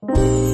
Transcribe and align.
Bringing 0.00 0.47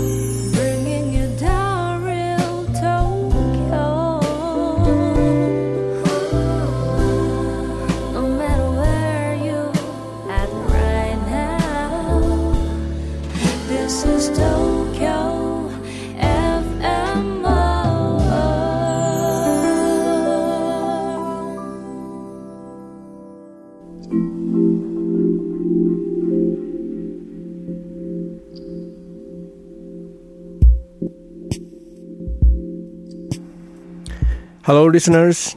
Hello, 34.66 34.86
listeners. 34.86 35.56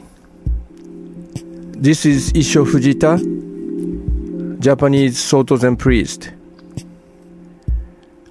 This 1.72 2.04
is 2.04 2.30
Issho 2.34 2.66
Fujita, 2.66 3.16
Japanese 4.60 5.18
Soto 5.18 5.56
Zen 5.56 5.76
priest. 5.76 6.30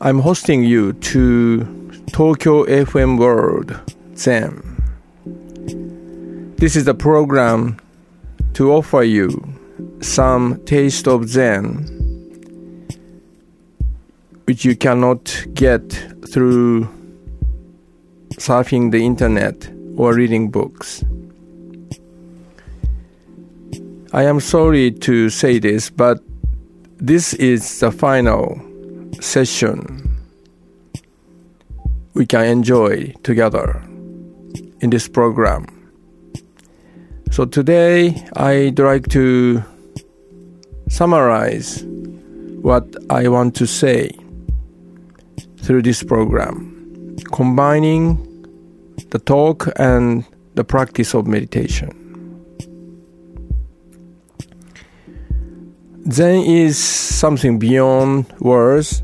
I'm 0.02 0.20
hosting 0.20 0.63
you 0.63 0.94
to 0.94 1.66
Tokyo 2.12 2.63
FM 2.66 3.18
World 3.18 3.76
Zen. 4.16 4.62
This 6.58 6.76
is 6.76 6.88
a 6.88 6.94
program 6.94 7.80
to 8.54 8.71
offer 8.71 9.02
you 9.02 9.32
some 10.02 10.63
taste 10.66 11.07
of 11.07 11.27
Zen, 11.27 11.88
which 14.46 14.63
you 14.63 14.76
cannot 14.76 15.44
get 15.55 15.91
through 16.32 16.88
surfing 18.38 18.91
the 18.91 19.04
internet 19.04 19.71
or 19.98 20.13
reading 20.13 20.49
books. 20.49 21.03
I 24.13 24.23
am 24.23 24.40
sorry 24.40 24.91
to 24.91 25.29
say 25.29 25.59
this, 25.59 25.90
but 25.90 26.20
this 26.98 27.34
is 27.34 27.79
the 27.79 27.91
final 27.91 28.62
session 29.20 30.18
we 32.13 32.25
can 32.25 32.45
enjoy 32.45 33.13
together 33.23 33.84
in 34.79 34.90
this 34.91 35.07
program. 35.07 35.65
So 37.31 37.45
today 37.45 38.25
I'd 38.35 38.79
like 38.79 39.09
to 39.09 39.63
summarize 40.90 41.84
what 42.62 42.95
I 43.09 43.27
want 43.27 43.55
to 43.55 43.68
say 43.68 44.09
through 45.57 45.81
this 45.81 46.01
program, 46.01 47.18
combining 47.34 48.27
the 49.12 49.20
talk 49.20 49.68
and 49.77 50.26
the 50.55 50.63
practice 50.63 51.13
of 51.13 51.27
meditation. 51.27 52.08
Zen 56.12 56.44
is 56.46 56.77
something 56.77 57.60
beyond 57.60 58.26
words. 58.40 59.04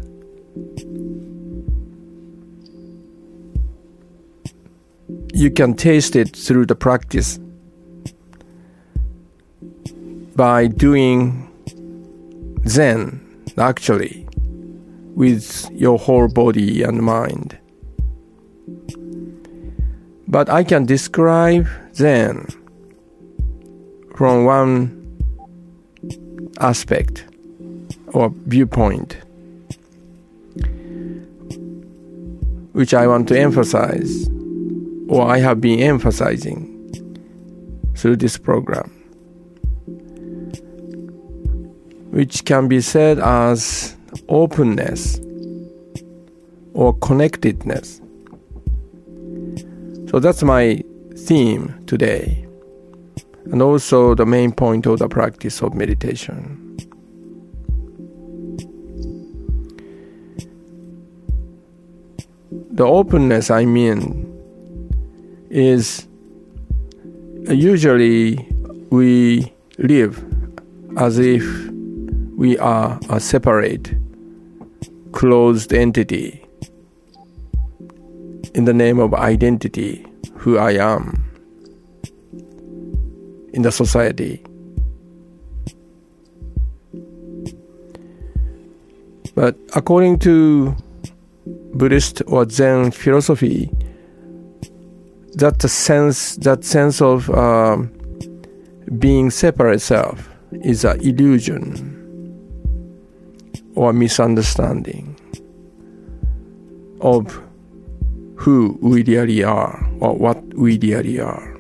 You 5.34 5.52
can 5.52 5.74
taste 5.74 6.16
it 6.16 6.36
through 6.36 6.68
the 6.68 6.76
practice 6.76 7.40
by 10.36 10.68
doing 10.68 11.50
Zen, 12.68 13.20
actually, 13.58 14.26
with 15.16 15.70
your 15.72 16.00
whole 16.00 16.28
body 16.28 16.84
and 16.84 17.02
mind. 17.02 17.58
But 20.34 20.50
I 20.50 20.64
can 20.64 20.88
describe 20.88 21.68
Zen 21.94 22.48
from 24.16 24.46
one 24.46 25.00
aspect 26.60 27.26
or 28.08 28.34
viewpoint, 28.48 29.16
which 32.72 32.96
I 32.96 33.06
want 33.06 33.28
to 33.28 33.40
emphasize, 33.40 34.28
or 35.08 35.22
I 35.30 35.38
have 35.38 35.62
been 35.62 35.80
emphasizing 35.80 36.66
through 37.96 38.16
this 38.16 38.36
program, 38.36 38.90
which 42.10 42.44
can 42.44 42.68
be 42.68 42.82
said 42.82 43.20
as 43.20 43.96
openness 44.28 45.20
or 46.74 46.98
connectedness. 46.98 48.02
So 50.14 50.20
that's 50.20 50.44
my 50.44 50.80
theme 51.16 51.74
today, 51.88 52.46
and 53.46 53.64
also 53.64 54.14
the 54.14 54.28
main 54.28 54.52
point 54.52 54.86
of 54.86 55.00
the 55.00 55.10
practice 55.10 55.64
of 55.64 55.74
meditation. 55.74 56.78
The 62.52 62.86
openness 62.86 63.50
I 63.50 63.66
mean 63.66 64.30
is 65.50 66.08
usually 67.50 68.36
we 68.92 69.52
live 69.80 70.24
as 70.96 71.18
if 71.18 71.44
we 72.38 72.56
are 72.60 73.00
a 73.10 73.20
separate, 73.20 73.96
closed 75.12 75.74
entity 75.74 76.43
in 78.56 78.66
the 78.66 78.74
name 78.74 79.00
of 79.00 79.14
identity, 79.14 80.06
who 80.36 80.58
I 80.58 80.72
am 80.72 81.24
in 83.54 83.62
the 83.62 83.72
society. 83.72 84.44
But 89.36 89.58
according 89.76 90.20
to 90.20 90.76
Buddhist 91.74 92.22
or 92.28 92.48
Zen 92.50 92.92
philosophy, 92.92 93.72
that 95.36 95.62
sense, 95.62 96.36
that 96.38 96.64
sense 96.64 97.02
of 97.02 97.30
um, 97.32 97.92
being 99.00 99.32
separate 99.32 99.80
self, 99.80 100.30
is 100.62 100.86
an 100.86 101.00
illusion 101.02 102.00
or 103.76 103.92
misunderstanding 103.92 105.20
of 107.02 107.42
who 108.44 108.78
we 108.82 109.02
really 109.04 109.42
are 109.42 109.90
or 110.02 110.14
what 110.18 110.38
we 110.54 110.78
really 110.78 111.18
are. 111.18 111.58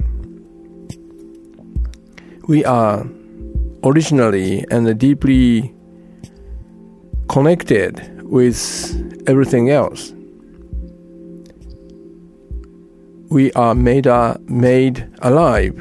We 2.50 2.66
are 2.66 3.08
originally 3.86 4.66
and 4.70 5.00
deeply 5.00 5.74
connected 7.30 8.22
with 8.24 9.24
everything 9.30 9.70
else. 9.70 10.12
We 13.30 13.54
are 13.54 13.74
made, 13.74 14.06
uh, 14.06 14.36
made 14.50 15.08
alive 15.22 15.80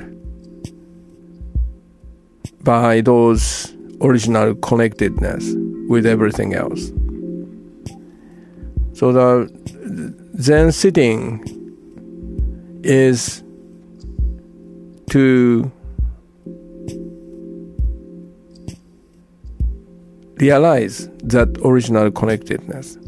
by 2.63 3.01
those 3.01 3.75
original 4.01 4.55
connectedness 4.55 5.53
with 5.89 6.07
everything 6.07 6.55
else. 6.55 6.93
So 8.93 9.11
the 9.11 10.22
Zen 10.41 10.73
sitting 10.73 11.45
is 12.83 13.43
to 15.11 15.71
realize 20.37 21.09
that 21.23 21.57
original 21.65 22.11
connectedness. 22.11 22.99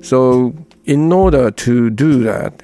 So 0.00 0.54
in 0.84 1.12
order 1.12 1.50
to 1.50 1.90
do 1.90 2.22
that, 2.22 2.62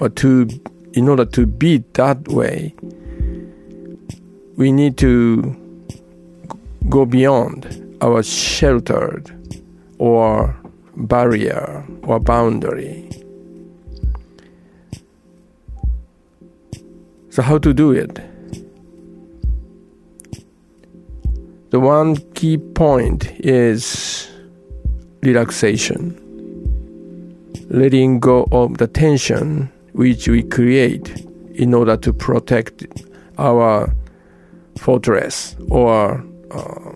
or 0.00 0.08
to 0.08 0.48
in 0.92 1.08
order 1.08 1.24
to 1.24 1.46
be 1.46 1.84
that 1.94 2.28
way, 2.28 2.74
we 4.56 4.72
need 4.72 4.96
to 4.98 5.56
go 6.88 7.04
beyond 7.06 7.98
our 8.00 8.22
sheltered 8.22 9.30
or 9.98 10.56
barrier 10.96 11.84
or 12.02 12.20
boundary. 12.20 13.08
So, 17.30 17.42
how 17.42 17.58
to 17.58 17.72
do 17.72 17.92
it? 17.92 18.18
The 21.70 21.78
one 21.78 22.16
key 22.34 22.58
point 22.58 23.30
is 23.38 24.28
relaxation, 25.22 26.16
letting 27.70 28.18
go 28.18 28.48
of 28.50 28.78
the 28.78 28.88
tension 28.88 29.70
which 29.92 30.26
we 30.26 30.42
create 30.42 31.24
in 31.54 31.74
order 31.74 31.96
to 31.98 32.12
protect 32.12 32.86
our 33.38 33.94
fortress 34.78 35.54
or 35.68 36.24
uh, 36.50 36.92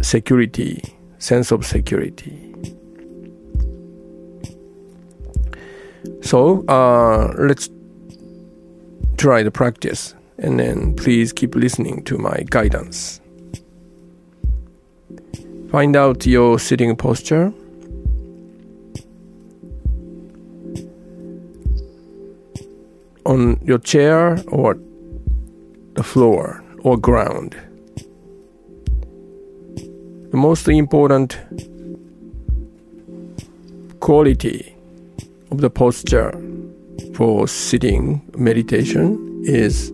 security, 0.00 0.82
sense 1.18 1.50
of 1.50 1.66
security. 1.66 2.54
So 6.22 6.64
uh, 6.66 7.32
let's 7.38 7.68
try 9.16 9.42
the 9.42 9.50
practice 9.50 10.14
and 10.38 10.58
then 10.60 10.94
please 10.94 11.32
keep 11.32 11.54
listening 11.54 12.02
to 12.04 12.18
my 12.18 12.44
guidance. 12.50 13.20
Find 15.70 15.96
out 15.96 16.26
your 16.26 16.58
sitting 16.58 16.94
posture. 16.96 17.52
On 23.24 23.58
your 23.64 23.78
chair 23.78 24.38
or 24.48 24.78
the 25.94 26.02
floor 26.02 26.62
or 26.80 26.96
ground. 26.96 27.56
The 30.30 30.36
most 30.36 30.68
important 30.68 31.38
quality 34.00 34.75
of 35.50 35.60
the 35.60 35.70
posture 35.70 36.32
for 37.14 37.46
sitting 37.48 38.22
meditation 38.36 39.42
is 39.44 39.92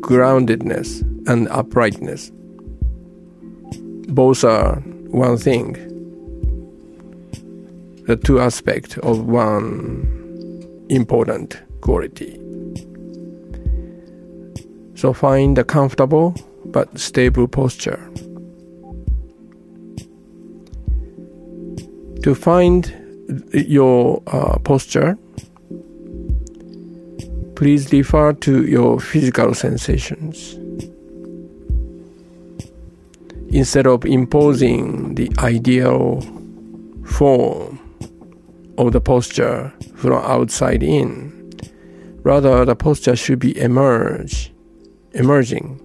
groundedness 0.00 1.02
and 1.28 1.48
uprightness. 1.48 2.30
Both 4.08 4.44
are 4.44 4.76
one 5.10 5.36
thing, 5.36 5.72
the 8.06 8.16
two 8.16 8.40
aspects 8.40 8.96
of 8.98 9.26
one 9.26 10.12
important 10.88 11.60
quality. 11.80 12.40
So 14.94 15.12
find 15.12 15.58
a 15.58 15.64
comfortable 15.64 16.34
but 16.64 16.98
stable 16.98 17.48
posture. 17.48 18.10
To 22.22 22.34
find 22.34 23.05
your 23.52 24.22
uh, 24.26 24.58
posture, 24.58 25.18
please 27.56 27.92
refer 27.92 28.32
to 28.34 28.64
your 28.66 29.00
physical 29.00 29.54
sensations. 29.54 30.58
Instead 33.48 33.86
of 33.86 34.04
imposing 34.04 35.14
the 35.14 35.30
ideal 35.38 36.20
form 37.04 37.78
of 38.76 38.92
the 38.92 39.00
posture 39.00 39.72
from 39.94 40.12
outside 40.12 40.82
in, 40.82 41.32
rather 42.22 42.64
the 42.64 42.76
posture 42.76 43.16
should 43.16 43.38
be 43.38 43.58
emerge, 43.58 44.52
emerging 45.12 45.80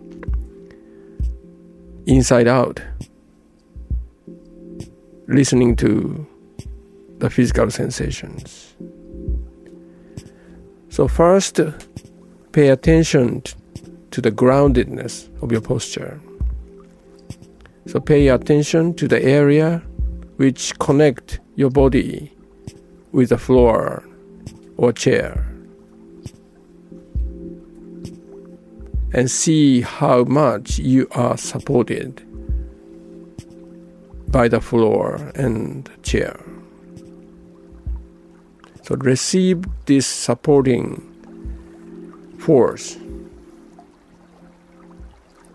inside 2.08 2.48
out, 2.48 2.82
listening 5.28 5.76
to 5.78 6.28
the 7.21 7.29
physical 7.29 7.69
sensations. 7.69 8.75
So, 10.89 11.07
first, 11.07 11.59
pay 12.51 12.69
attention 12.69 13.44
to 14.09 14.21
the 14.21 14.31
groundedness 14.31 15.29
of 15.41 15.51
your 15.51 15.62
posture. 15.62 16.19
So, 17.85 18.00
pay 18.00 18.27
attention 18.27 18.95
to 18.95 19.07
the 19.07 19.23
area 19.23 19.83
which 20.38 20.77
connect 20.79 21.39
your 21.56 21.69
body 21.69 22.33
with 23.12 23.29
the 23.29 23.38
floor 23.38 24.03
or 24.77 24.91
chair. 24.91 25.47
And 29.13 29.29
see 29.29 29.81
how 29.81 30.23
much 30.23 30.79
you 30.79 31.07
are 31.12 31.38
supported 31.38 32.23
by 34.31 34.47
the 34.47 34.62
floor 34.62 35.31
and 35.35 35.89
chair. 36.01 36.50
So 38.92 38.98
receive 38.98 39.64
this 39.86 40.06
supporting 40.06 41.00
force 42.40 42.98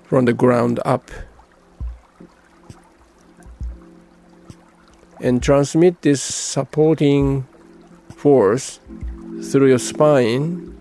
from 0.04 0.24
the 0.24 0.32
ground 0.32 0.80
up 0.86 1.10
and 5.20 5.42
transmit 5.42 6.00
this 6.00 6.22
supporting 6.22 7.46
force 8.16 8.80
through 9.42 9.68
your 9.68 9.80
spine 9.80 10.72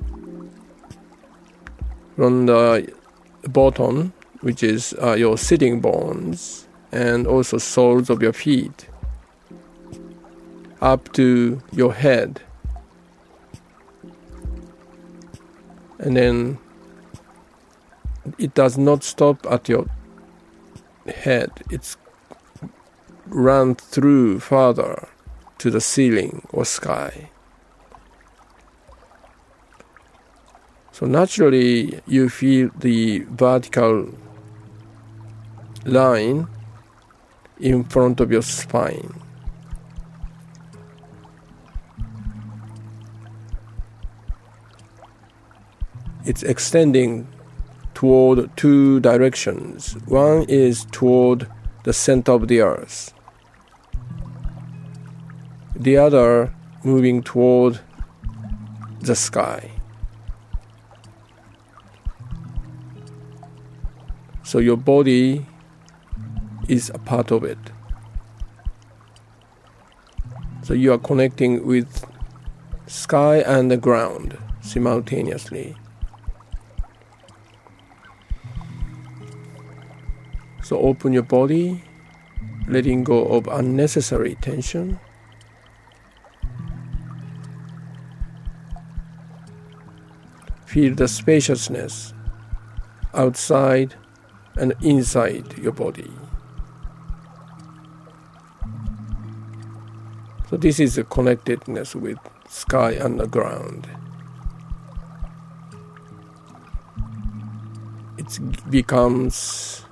from 2.16 2.46
the 2.46 2.90
bottom, 3.50 4.13
which 4.40 4.63
is 4.63 4.96
uh, 5.04 5.16
your 5.16 5.38
sitting 5.38 5.81
bones, 5.81 6.69
and 6.94 7.28
also 7.28 7.57
soles 7.57 8.10
of 8.10 8.22
your 8.22 8.31
feet 8.31 8.88
up 10.81 11.12
to 11.13 11.62
your 11.72 11.94
head. 11.94 12.42
And 16.00 16.18
then 16.18 16.57
it 18.38 18.54
does 18.54 18.77
not 18.77 19.04
stop 19.04 19.45
at 19.50 19.69
your 19.69 19.86
head, 21.07 21.51
it's 21.69 21.98
run 23.27 23.75
through 23.75 24.39
further 24.39 25.07
to 25.57 25.69
the 25.69 25.81
ceiling 25.81 26.48
or 26.51 26.66
sky. 26.66 27.30
So 30.92 31.06
naturally, 31.06 32.00
you 32.07 32.30
feel 32.30 32.69
the 32.78 33.19
vertical 33.30 34.13
line 35.86 36.48
in 37.60 37.83
front 37.83 38.19
of 38.19 38.31
your 38.31 38.42
spine. 38.42 39.25
It's 46.25 46.44
extending 46.44 47.27
toward 47.94 48.56
two 48.57 49.00
directions. 49.00 49.94
One 50.07 50.44
is 50.50 50.86
toward 50.92 51.48
the 51.83 51.94
center 51.94 52.33
of 52.33 52.48
the 52.48 52.62
earth, 52.62 53.13
the 55.75 55.98
other 55.98 56.54
moving 56.83 57.22
toward 57.24 57.80
the 59.01 59.16
sky. 59.16 59.72
So 64.44 64.60
your 64.60 64.78
body 64.78 65.45
is 66.68 66.89
a 66.94 67.00
part 67.00 67.31
of 67.31 67.44
it. 67.44 67.57
So 70.63 70.74
you 70.74 70.92
are 70.94 70.98
connecting 70.98 71.66
with 71.66 72.06
sky 72.88 73.38
and 73.38 73.69
the 73.69 73.78
ground 73.78 74.38
simultaneously. 74.61 75.76
So 80.66 80.80
open 80.80 81.14
your 81.14 81.22
body, 81.22 81.84
letting 82.68 83.04
go 83.04 83.28
of 83.28 83.45
unnecessary 83.45 84.34
tension. 84.42 85.00
Feel 90.66 90.95
the 90.95 91.07
spaciousness 91.07 92.16
outside 93.14 93.94
and 94.56 94.74
inside 94.81 95.56
your 95.60 95.72
body. 95.72 96.12
So 100.50 100.57
this 100.57 100.80
is 100.80 100.98
a 100.98 101.04
connectedness 101.04 101.94
with 101.94 102.18
sky 102.50 102.94
and 102.94 103.19
the 103.19 103.28
ground. 103.28 103.88
It 108.18 108.72
becomes 108.72 109.84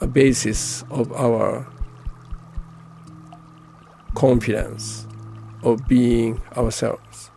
a 0.00 0.06
basis 0.06 0.84
of 0.90 1.12
our 1.12 1.66
confidence 4.14 5.06
of 5.62 5.86
being 5.88 6.40
ourselves. 6.56 7.30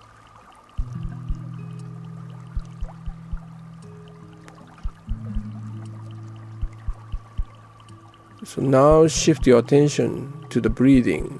So 8.44 8.62
now 8.62 9.08
shift 9.08 9.48
your 9.48 9.60
attention 9.60 10.34
to 10.50 10.60
the 10.60 10.70
breathing. 10.70 11.40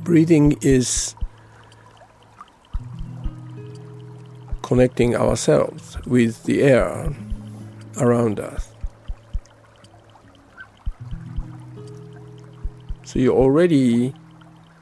Breathing 0.00 0.56
is 0.60 1.14
connecting 4.62 5.16
ourselves 5.16 5.98
with 6.06 6.44
the 6.44 6.62
air 6.62 7.14
around 7.98 8.40
us. 8.40 8.72
So 13.04 13.18
you 13.18 13.34
already, 13.34 14.14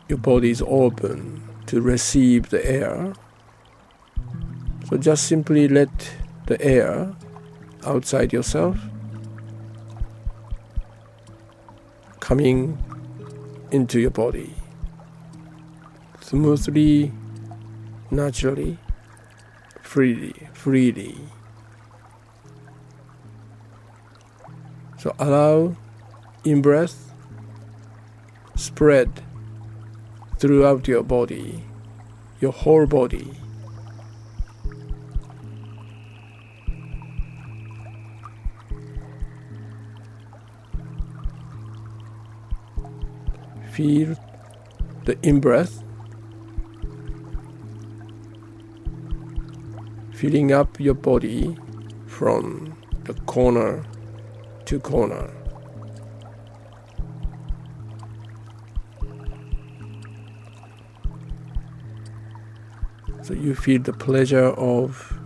your 0.09 0.19
body 0.19 0.51
is 0.51 0.63
open 0.67 1.43
to 1.67 1.81
receive 1.81 2.51
the 2.51 2.65
air. 2.65 3.13
So 4.89 4.97
just 4.97 5.27
simply 5.27 5.69
let 5.69 5.91
the 6.47 6.61
air 6.61 7.15
outside 7.85 8.33
yourself 8.33 8.79
coming 12.21 12.79
into 13.73 13.99
your 13.99 14.11
body. 14.11 14.55
smoothly, 16.21 17.11
naturally, 18.13 18.79
freely, 19.83 20.33
freely. 20.53 21.17
So 25.01 25.15
allow 25.19 25.77
in 26.45 26.61
breath 26.61 27.15
spread 28.55 29.23
throughout 30.39 30.87
your 30.87 31.03
body, 31.03 31.65
your 32.39 32.53
whole 32.53 32.85
body. 32.85 33.33
Feel 43.73 44.17
the 45.07 45.19
in 45.23 45.41
breath 45.41 45.83
filling 50.13 50.53
up 50.53 50.79
your 50.79 50.93
body 50.93 51.57
from 52.07 52.77
the 53.05 53.15
corner 53.25 53.83
to. 54.79 55.31
So 63.23 63.35
you 63.35 63.55
feel 63.55 63.83
the 63.83 63.93
pleasure 63.93 64.51
of 64.51 65.19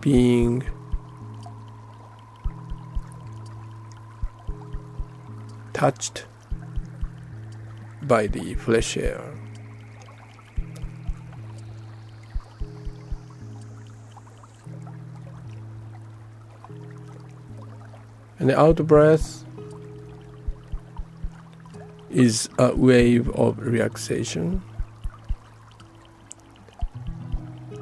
being 0.00 0.64
touched 5.72 6.26
by 8.02 8.26
the 8.26 8.54
fresh 8.54 8.96
air. 8.96 9.22
And 18.38 18.50
the 18.50 18.58
out 18.58 18.76
breath 18.86 19.44
is 22.10 22.48
a 22.58 22.74
wave 22.74 23.28
of 23.30 23.58
relaxation. 23.58 24.62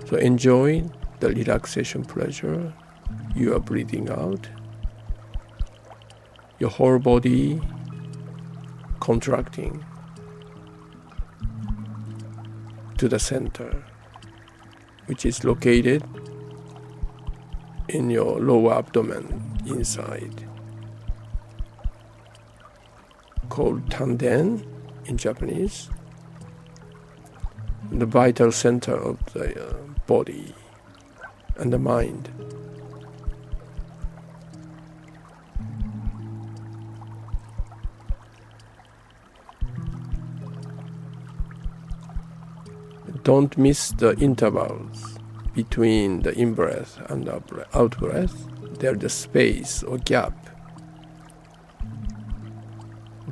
So 0.08 0.16
enjoy 0.16 0.84
the 1.20 1.28
relaxation 1.30 2.04
pleasure 2.04 2.72
you 3.34 3.54
are 3.54 3.60
breathing 3.60 4.08
out. 4.08 4.48
Your 6.58 6.70
whole 6.70 6.98
body 6.98 7.60
contracting 9.00 9.84
to 12.96 13.08
the 13.08 13.18
center, 13.18 13.84
which 15.04 15.26
is 15.26 15.44
located 15.44 16.02
in 17.88 18.08
your 18.08 18.40
lower 18.40 18.74
abdomen 18.74 19.60
inside, 19.66 20.45
called 23.56 23.88
tanden 23.88 24.62
in 25.06 25.16
Japanese, 25.16 25.88
the 27.90 28.04
vital 28.04 28.52
center 28.52 28.94
of 28.94 29.16
the 29.32 29.46
uh, 29.58 29.72
body 30.06 30.54
and 31.56 31.72
the 31.72 31.78
mind. 31.78 32.28
Don't 43.22 43.56
miss 43.56 43.90
the 43.92 44.14
intervals 44.18 45.18
between 45.54 46.20
the 46.20 46.38
in 46.38 46.52
breath 46.52 47.00
and 47.10 47.26
out 47.26 47.96
breath. 47.96 48.36
There's 48.80 48.98
the 48.98 49.08
space 49.08 49.82
or 49.82 49.96
gap 49.96 50.45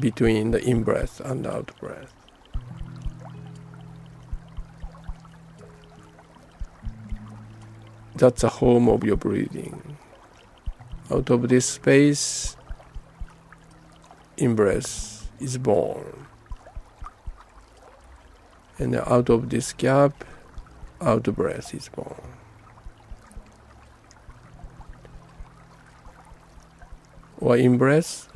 between 0.05 0.51
the 0.51 0.63
in 0.63 0.83
breath 0.83 1.19
and 1.21 1.47
out 1.47 1.73
breath. 1.81 2.13
That's 8.15 8.43
the 8.43 8.51
home 8.51 8.91
of 8.91 9.03
your 9.03 9.17
breathing. 9.17 9.97
Out 11.11 11.31
of 11.31 11.49
this 11.49 11.65
space, 11.65 12.55
in 14.37 14.55
breath 14.55 15.33
is 15.41 15.57
born. 15.57 16.27
And 18.77 18.97
out 18.97 19.31
of 19.31 19.49
this 19.49 19.73
gap, 19.73 20.23
out 21.01 21.23
breath 21.35 21.73
is 21.75 21.89
born. 21.89 22.21
Or 27.39 27.57
in 27.57 27.79
breath 27.79 28.29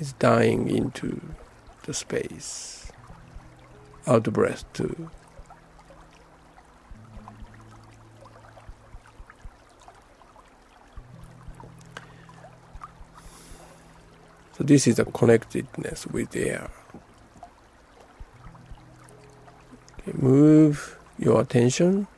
is 0.00 0.12
dying 0.14 0.68
into 0.68 1.20
the 1.84 1.94
space. 1.94 2.90
Out 4.06 4.26
of 4.26 4.32
breath 4.32 4.64
too. 4.72 5.10
So 14.56 14.64
this 14.64 14.86
is 14.88 14.98
a 14.98 15.04
connectedness 15.04 16.06
with 16.06 16.34
air. 16.34 16.70
Okay, 20.00 20.12
move 20.18 20.98
your 21.16 21.40
attention 21.40 22.08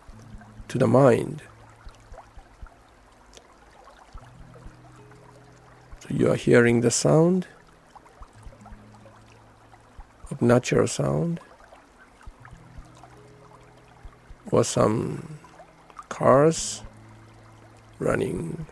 to 0.68 0.78
the 0.78 0.86
mind. 0.86 1.42
So 6.00 6.08
you 6.10 6.30
are 6.30 6.36
hearing 6.36 6.80
the 6.80 6.90
sound 6.90 7.46
natural 10.40 10.86
sound 10.86 11.40
or 14.50 14.64
some 14.64 15.38
cars 16.08 16.82
running 17.98 18.66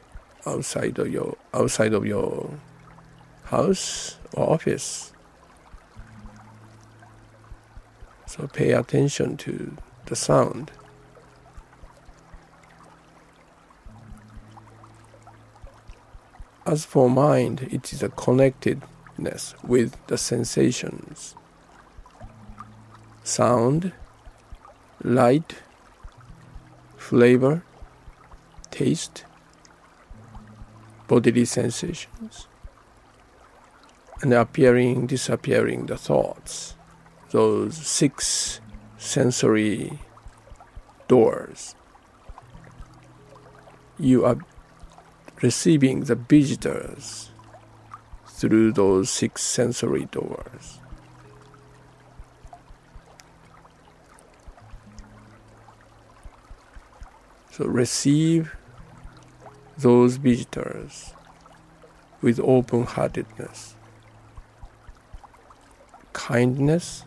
outside 0.47 0.99
of 0.99 1.09
your 1.11 1.37
outside 1.53 1.93
of 1.93 2.07
your 2.07 2.51
house 3.45 4.17
or 4.33 4.51
office. 4.51 5.13
So 8.27 8.47
pay 8.47 8.73
attention 8.73 9.37
to 9.39 9.77
the 10.07 10.17
sound. 10.17 10.71
As 16.67 16.85
for 16.85 17.09
mind, 17.09 17.67
it 17.71 17.95
is 17.95 18.03
a 18.03 18.11
connectedness 18.11 19.55
with 19.63 19.97
the 20.09 20.19
sensations. 20.19 21.35
Sound, 23.29 23.93
light, 25.05 25.57
flavor, 26.97 27.63
taste, 28.71 29.27
bodily 31.07 31.45
sensations 31.45 32.49
and 34.23 34.33
appearing, 34.33 35.07
disappearing 35.07 35.85
the 35.85 35.99
thoughts. 35.99 36.75
Those 37.31 37.77
six 37.77 38.63
sensory 38.97 39.99
doors. 41.07 41.75
You 43.99 44.25
are 44.25 44.39
receiving 45.43 46.05
the 46.05 46.15
visitors 46.15 47.29
through 48.27 48.73
those 48.73 49.11
six 49.11 49.43
sensory 49.43 50.07
doors. 50.07 50.78
So 57.59 57.65
receive 57.67 58.55
those 59.77 60.15
visitors 60.15 61.13
with 62.23 62.39
open 62.39 62.85
heartedness 62.85 63.75
kindness 66.13 67.05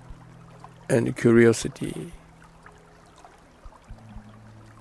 and 0.89 1.15
curiosity. 1.15 2.11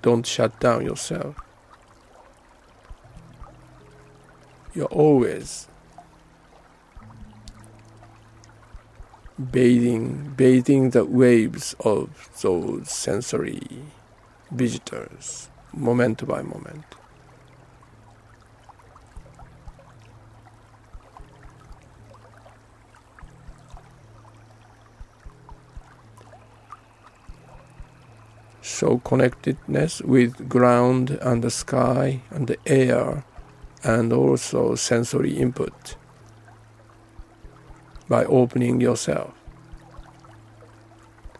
Don't 0.03 0.27
shut 0.27 0.59
down 0.59 0.85
yourself. 0.85 1.37
You're 4.75 4.87
always 4.87 5.69
bathing 9.53 10.35
bathing 10.37 10.91
the 10.91 11.05
waves 11.05 11.77
of 11.79 12.29
those 12.43 12.91
sensory 12.91 13.63
visitors 14.51 15.50
moment 15.73 16.27
by 16.27 16.43
moment. 16.43 16.85
So 28.63 28.99
connectedness 28.99 30.01
with 30.03 30.49
ground 30.49 31.11
and 31.21 31.43
the 31.43 31.51
sky 31.51 32.23
and 32.31 32.47
the 32.47 32.59
air 32.67 33.25
and 33.85 34.13
also 34.13 34.75
sensory 34.75 35.37
input 35.37 35.97
by 38.09 38.25
opening 38.25 38.81
yourself. 38.81 39.33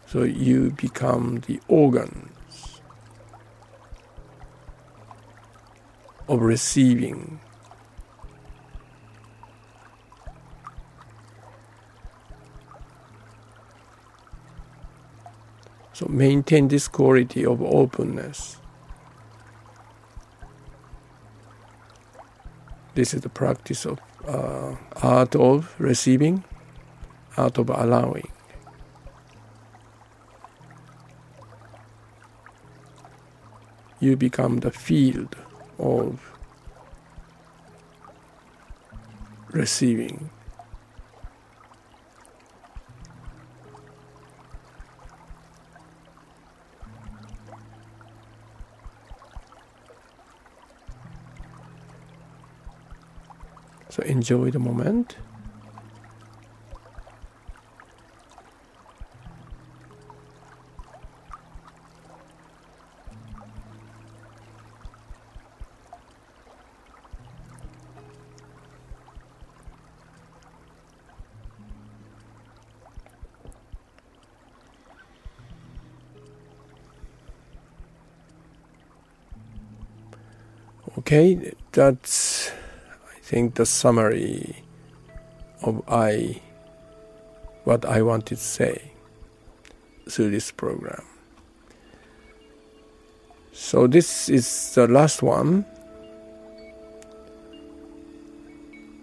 So 0.05 0.23
you 0.23 0.71
become 0.71 1.41
the 1.47 1.59
organs 1.67 2.40
of 6.27 6.41
receiving. 6.41 7.39
So 15.93 16.07
maintain 16.07 16.67
this 16.67 16.87
quality 16.87 17.45
of 17.45 17.61
openness. 17.61 18.57
This 22.95 23.13
is 23.13 23.21
the 23.21 23.29
practice 23.29 23.85
of 23.85 23.99
uh, 24.27 24.75
art 25.01 25.35
of 25.35 25.75
receiving, 25.79 26.43
art 27.37 27.57
of 27.57 27.69
allowing. 27.69 28.29
You 33.99 34.17
become 34.17 34.57
the 34.61 34.71
field 34.71 35.35
of 35.81 36.31
receiving. 39.51 40.29
So 53.89 54.03
enjoy 54.03 54.51
the 54.51 54.59
moment. 54.59 55.17
Okay, 80.97 81.53
that's 81.71 82.51
I 83.15 83.19
think 83.21 83.55
the 83.55 83.65
summary 83.65 84.61
of 85.63 85.81
I 85.87 86.41
what 87.63 87.85
I 87.85 88.01
wanted 88.01 88.35
to 88.35 88.43
say 88.43 88.91
through 90.09 90.31
this 90.31 90.51
program. 90.51 91.01
So 93.53 93.87
this 93.87 94.27
is 94.27 94.75
the 94.75 94.85
last 94.85 95.23
one. 95.23 95.65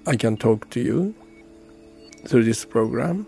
I 0.07 0.17
can 0.17 0.37
talk 0.37 0.69
to 0.71 0.81
you 0.81 1.15
through 2.27 2.45
this 2.45 2.67
program. 2.67 3.27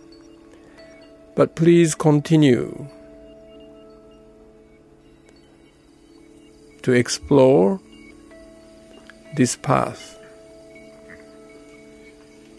But 1.34 1.56
please 1.56 1.94
continue 1.94 2.86
to 6.82 6.92
explore 6.92 7.80
this 9.34 9.56
path. 9.56 10.18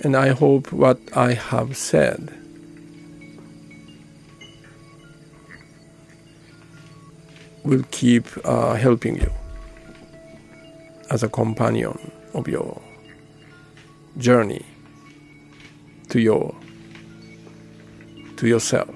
And 0.03 0.15
I 0.15 0.29
hope 0.29 0.71
what 0.71 0.99
I 1.15 1.33
have 1.33 1.77
said 1.77 2.33
will 7.63 7.83
keep 7.91 8.25
uh, 8.43 8.73
helping 8.73 9.15
you 9.15 9.31
as 11.09 11.23
a 11.23 11.29
companion 11.29 12.11
of 12.33 12.47
your 12.47 12.81
journey 14.17 14.65
to 16.09 16.19
your 16.19 16.55
to 18.37 18.47
yourself. 18.47 18.89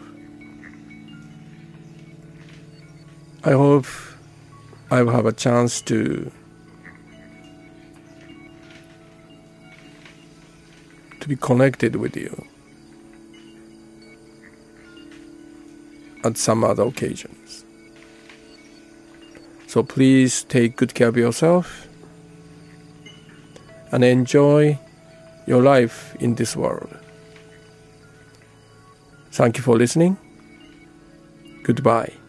I 3.43 3.51
hope 3.51 3.85
I 4.89 5.03
will 5.03 5.11
have 5.11 5.27
a 5.27 5.31
chance 5.31 5.81
to 5.81 6.31
to 11.25 11.29
be 11.29 11.35
connected 11.35 11.95
with 11.95 12.15
you 12.15 12.45
at 16.23 16.38
some 16.38 16.63
other 16.63 16.83
occasions. 16.83 17.65
So 19.65 19.81
please 19.81 20.43
take 20.43 20.75
good 20.75 20.93
care 20.93 21.07
of 21.07 21.17
yourself 21.17 21.88
and 23.91 24.03
enjoy 24.03 24.77
your 25.47 25.63
life 25.63 26.15
in 26.19 26.35
this 26.35 26.55
world. 26.55 26.95
Thank 29.31 29.57
you 29.57 29.63
for 29.63 29.75
listening. 29.75 30.17
Goodbye. 31.63 32.24